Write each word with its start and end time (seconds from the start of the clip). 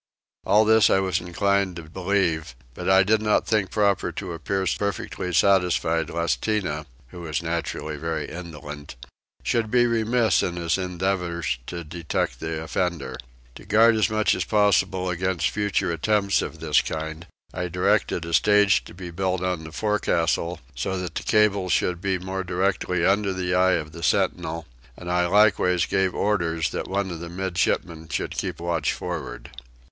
All 0.47 0.65
this 0.65 0.89
I 0.89 0.97
was 0.99 1.19
inclined 1.21 1.75
to 1.75 1.83
believe, 1.83 2.55
but 2.73 2.89
I 2.89 3.03
did 3.03 3.21
not 3.21 3.45
think 3.45 3.69
proper 3.69 4.11
to 4.13 4.33
appear 4.33 4.65
perfectly 4.65 5.31
satisfied 5.31 6.09
lest 6.09 6.41
Tinah, 6.41 6.87
who 7.09 7.21
was 7.21 7.43
naturally 7.43 7.97
very 7.97 8.27
indolent, 8.27 8.95
should 9.43 9.69
be 9.69 9.85
remiss 9.85 10.41
in 10.41 10.55
his 10.55 10.79
endeavours 10.79 11.59
to 11.67 11.83
detect 11.83 12.39
the 12.39 12.63
offender. 12.63 13.15
To 13.53 13.63
guard 13.63 13.95
as 13.95 14.09
much 14.09 14.33
as 14.33 14.43
possible 14.43 15.11
against 15.11 15.51
future 15.51 15.91
attempts 15.91 16.41
of 16.41 16.59
this 16.59 16.81
kind 16.81 17.27
I 17.53 17.67
directed 17.67 18.25
a 18.25 18.33
stage 18.33 18.83
to 18.85 18.95
be 18.95 19.11
built 19.11 19.41
on 19.43 19.63
the 19.65 19.71
forecastle 19.71 20.61
so 20.73 20.97
that 20.97 21.13
the 21.13 21.21
cables 21.21 21.73
should 21.73 22.01
be 22.01 22.17
more 22.17 22.43
directly 22.43 23.05
under 23.05 23.33
the 23.33 23.53
eye 23.53 23.73
of 23.73 23.91
the 23.91 24.01
sentinel; 24.01 24.65
and 24.97 25.11
I 25.11 25.27
likewise 25.27 25.85
gave 25.85 26.15
orders 26.15 26.71
that 26.71 26.87
one 26.87 27.11
of 27.11 27.19
the 27.19 27.29
midshipman 27.29 28.09
should 28.09 28.31
keep 28.31 28.59
watch 28.59 28.93
forward. 28.93 29.51